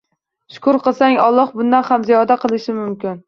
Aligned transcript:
Shukr 0.53 0.79
qilsak, 0.87 1.19
Alloh 1.25 1.53
bundan 1.61 1.87
ham 1.91 2.09
ziyoda 2.09 2.39
qilishi 2.47 2.75
mumkin 2.81 3.17